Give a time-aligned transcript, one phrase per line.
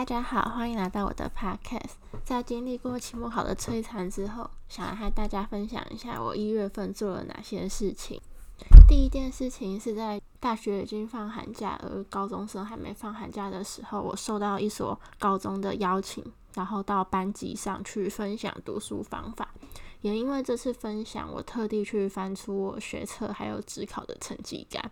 [0.00, 1.90] 大家好，欢迎来到我的 podcast。
[2.24, 8.18] 在经历过期末考的摧残之后，想来和大家分享一下我一月份做了哪些事情。
[8.88, 16.24] 第一件事情是在大学已经放寒假，而高中生还没放寒假的时候，我受到一所高中的邀请，
[16.54, 19.50] 然后到班级上去分享读书方法。
[20.00, 24.90] 也因为这次分享，我特地去翻出我学测还有职考的成绩单，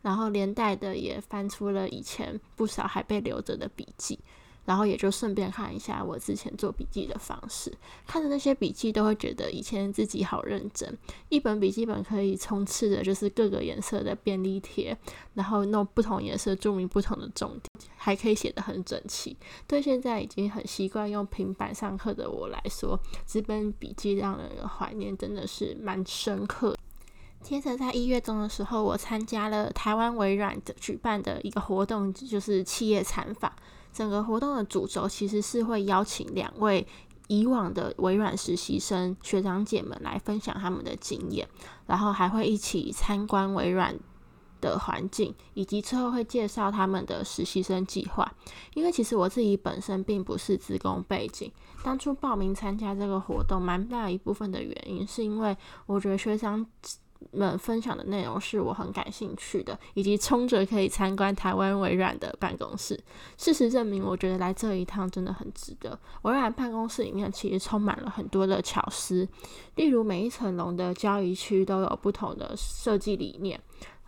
[0.00, 4.18] 然后连带的也翻出了以前不少还被留着的笔记。
[4.66, 7.72] 然后也就顺便看一下我之前做笔记的方式，
[8.06, 10.94] 看着那些笔记都会觉得以前自己好认真。
[11.30, 14.94] 一本笔记本可以充斥着就是各个颜色的便利贴，
[15.34, 19.36] 然后弄不同颜色注明不同的重点，还可以写得很整齐。
[19.66, 26.76] 对现在已经很习惯用平板上课的我来说，这本笔记让人怀念真的是蛮深刻。
[27.40, 33.52] 接着在一月中的时候，我参加了台湾微软的举办的一个活动，就是企业参访。
[33.96, 36.86] 整个活动的主轴其实是会邀请两位
[37.28, 41.48] 以往的微软实习生学长姐们来分享他们的经验，
[41.86, 43.98] 然后还会一起参观微软
[44.60, 48.30] 的环境，以及之后会介绍他们的实习生计划。
[48.74, 51.50] 因为其实我自己本身并不是职工背景，
[51.82, 56.66] 当初报名参加这个活动，蛮大一部分的原因是因为我觉得学长。
[57.32, 62.98] 们分享的内容是我很感兴趣的，以及冲着可以参观台湾微软的办公室。
[63.36, 65.98] 事实证明，我觉得来这一趟真的很值得。
[66.22, 69.28] 微软办公室里面其实充满了很多的巧思，
[69.74, 73.60] 例如每一层楼的交易区都有不同的设计理念。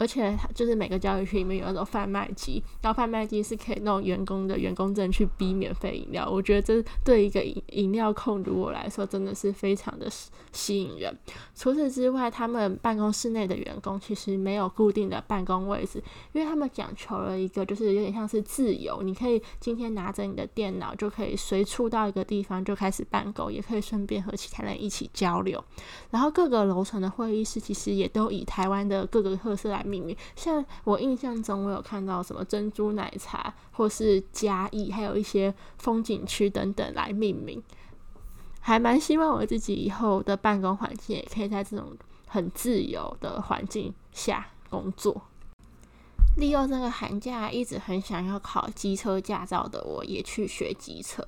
[0.00, 6.26] 而且就是每个交易区里面有那种贩卖机，然后贩卖机是可以弄员工的员工证去逼免费饮料。
[6.26, 10.08] 我觉得这对一个饮饮料控如我来说真的是非常的
[10.52, 11.14] 吸引人。
[11.54, 25.62] 除此之外，他们办公室内的员工其实没有固定的办公位置，因为他们讲求了一个就是有点像是自由，你可以今天拿着你的电脑就可以随处到一个地方就开始办公，也可以顺便和其他人一起交流。
[26.08, 29.84] 然后各个楼层的会议室其实也都以台湾的各个特色来。
[29.90, 37.60] 命名像我印象中，我有看到什么珍珠奶茶，或是嘉义，还有一些风景区等等来命名，
[38.60, 41.96] 还蛮希望我自己以后的办公环境也可以在这种
[42.28, 45.22] 很自由的环境下工作。
[46.36, 51.20] 利用这个寒假，一直很想要考机车驾照的我，也去学机车。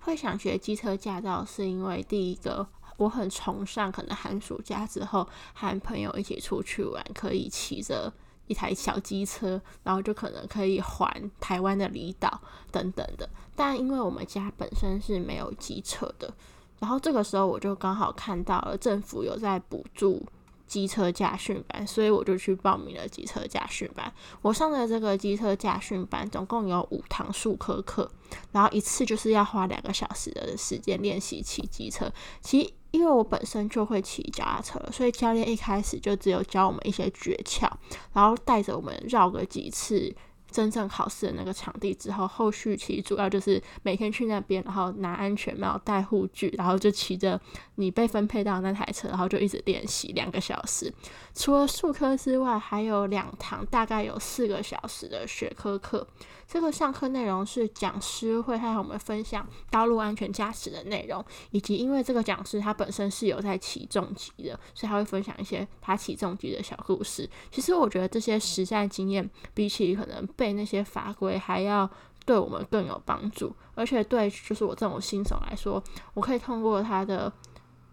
[0.00, 2.68] 会想学机车驾照，是因为第一个。
[3.00, 8.12] 我很崇尚，可能寒暑假之后和朋友一起出去玩，可以骑着
[8.46, 12.40] 一台小机车，然后就可能可以环台湾的离岛
[12.70, 13.28] 等等的。
[13.56, 16.32] 但因为我们家本身是没有机车的，
[16.78, 20.22] 然后这个时候我就刚好看到了政府有在补助。
[20.66, 24.14] 机车驾训班，所以我就去报名了机车驾训班。
[24.40, 28.08] 我上的这个机车驾训班总共有五堂数科课，
[28.52, 32.08] 然后一次就是要花两个小时的时间练习骑机车。
[32.40, 37.70] 其实因为我本身就会骑脚踏车，所以教练一开始就只有教我们一些诀窍，
[38.12, 40.14] 然后带着我们绕个几次。
[40.50, 47.40] 真正考试的那个场地之后，后续其实主要就是每天去那边，然后拿安全帽、戴护具，然后就骑着
[47.76, 50.92] 你被分配到那台车，然后就一直练习两个小时。
[51.34, 56.06] 除了数科之外，还有两堂大概有四个小时的学科课。
[56.46, 67.30] 这个上课内容是讲师会和我们分享道路安全驾驶的内容，以及因为这个讲师他本身是有在骑重机的，所以他会分享一些他骑重机的小故事。
[67.52, 71.88] 其实我觉得这些实战经验比起可能背那些法规还要
[72.24, 75.82] 对我们更有帮助，而且对就是我这种新手来说，
[76.14, 77.30] 我可以通过他的。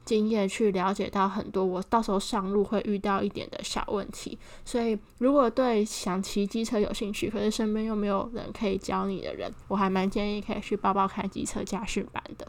[0.08, 12.48] 经验去了解到很多，我到时候上路会遇到一点的小问题，所以如果对想骑机车有兴趣，可是身边又没有人可以教你的人，我还蛮建议可以去报报看机车驾训班的。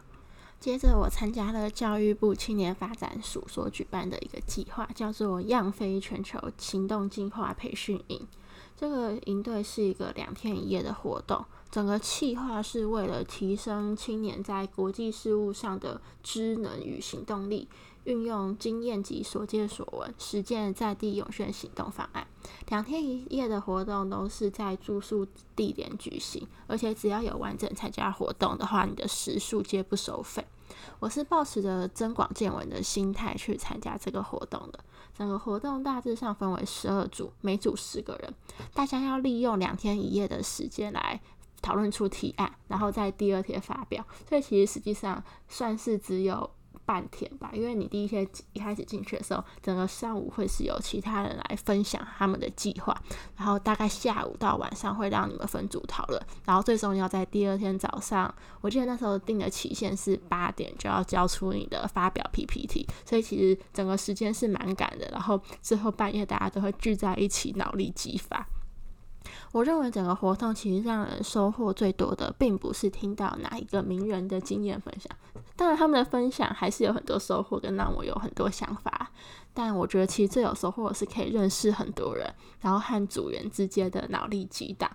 [0.60, 8.25] 接着，我参加了教育部青年发展署所举办的一个计划，叫做“样飞全球行动计划培训营”。
[8.80, 11.45] 这个营队是一个两天一夜的活动。
[11.71, 17.69] 整个计划是为了提升青年在国际事务上的知能与行动力，
[18.04, 22.27] 运用经验及所见所闻，实践在地永续行动方案。
[22.69, 30.47] 两天一夜的活动都是在住宿地点举行，而且只要有完整参加活动的话，你的食宿皆不收费。
[30.98, 34.78] 我是抱持着增广见闻的心态去参加这个活动的。
[35.16, 38.34] 整个活动大致上分为十二组，每组十个人，
[38.72, 41.21] 大家要利用两天一夜的时间来。
[41.60, 46.48] 讨论出提案，然后在第二天发表，所以其实实际上算是只有
[46.88, 52.98] 半天吧，因为你第一天一开始进去的时候，整个上午会是由其他人来分享他们的计划，
[53.36, 68.48] 然后大概下午到晚上会让你们分组讨论，然后最终要在第二天早上，我记得那时候定的期限是八点就要交出你的发表 PPT，所以其实整个时间是蛮赶的，然后最后半夜大家都会聚在一起脑力激发。
[69.53, 75.10] 我认为整个活动其实让人收获最多的，并不是听到哪一个名人的经验分享，
[75.56, 79.10] 当然他们的分享还是有很多收获，跟让我有很多想法。
[79.54, 84.89] 但我觉得其实最有收获的是可以认识很多人，然后和组员之间的脑力激荡，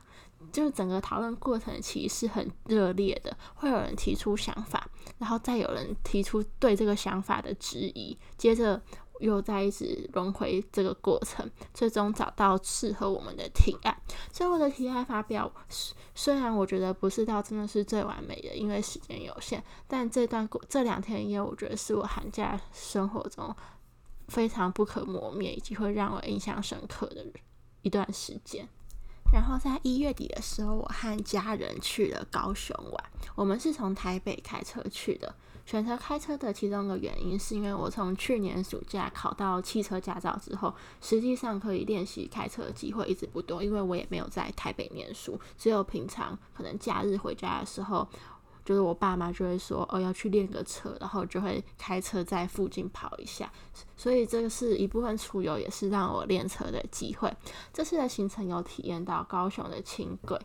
[0.51, 8.81] 就是整个讨论过程其实是很热烈的，会有人提出想法，然后再有人提出对这个想法的质疑，接着。
[9.23, 13.97] 又在一直轮回这个过程，最终找到适合我们的提案。
[14.31, 15.49] 最后的提案发表，
[16.13, 23.55] 虽然我觉得不是到真的是最完美的，因为时间有限，但这段过这两天，因为我觉得是我寒假生活中
[24.27, 27.25] 非常不可磨灭，以及会让我印象深刻的
[27.81, 28.67] 一段时间。
[29.31, 33.03] 然后在一月底的时候，我和家人去了高雄玩。
[33.35, 35.33] 我们是从台北开车去的。
[35.65, 48.05] 选择开车的其中一个原因，是因为我从去年暑假考到汽车驾照之后，实际上可以练习开车的机会一直不多，因为我也没有在台北念书，只有平常可能假日回家的时候，
[48.65, 53.49] 就是我爸妈就会说哦要去练个车，然后就会开车在附近跑一下，
[53.95, 57.33] 所以这个是一部分出游，也是让我练车的机会。
[57.71, 60.37] 这次的行程有体验到高雄的轻轨，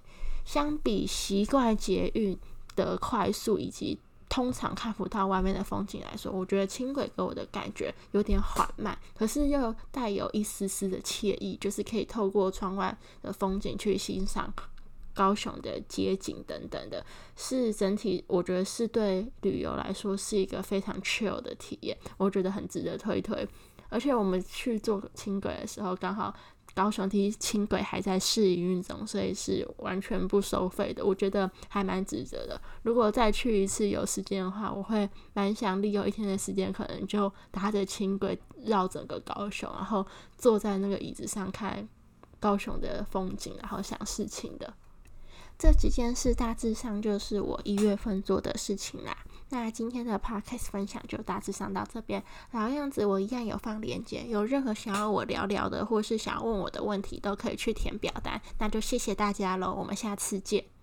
[0.45, 2.39] 相比习惯捷运
[2.77, 3.99] 的快速以及。
[4.29, 14.53] 通常看不到外面的风景来说，我觉得轻轨给我的感觉有点缓慢，可是又带有一丝丝的惬意，就是可以透过窗外的风景去欣赏
[15.15, 17.05] 高雄的街景等等的，
[17.37, 23.49] 是整体我觉得是对旅游来说是一个非常 chill 的体验，我觉得很值得推推。
[23.89, 26.35] 而且我们去坐轻轨的时候，刚好。
[26.75, 31.05] 高雄梯轻轨还在试营运中，所以是完全不收费的。
[31.05, 32.61] 我觉得还蛮值得的。
[32.83, 40.07] 如果再去一次有时间的话，我会蛮想利用一天的时间，可能就搭着轻轨绕整个高雄，然后
[40.37, 41.89] 坐在那个椅子上看
[42.39, 44.73] 高雄的风景，然后想事情的。
[45.59, 49.17] 这几件事大致上就是我一月份做的事情啦。
[49.51, 52.23] 那今天的 podcast 分享就大致上到这边，
[52.53, 58.41] 老样子我一样有放链接，有任何想要我聊聊的，或是想要问我的问题，都可以去填表单。
[58.59, 60.78] 那就谢谢大家喽，我们下次见。